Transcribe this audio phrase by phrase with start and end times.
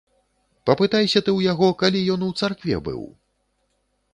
[0.69, 3.05] Папытайся ты ў яго, калі ён у царкве быў?